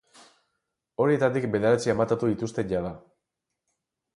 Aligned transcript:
Horietatik 1.03 1.45
bederatzi 1.57 1.93
amatatu 1.95 2.31
dituzte 2.33 2.67
jada. 2.73 2.95